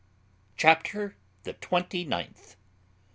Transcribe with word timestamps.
CHAPTER 0.57 1.15
THE 1.43 1.53
TWENTY 1.53 2.05
NINTH. 2.05 2.55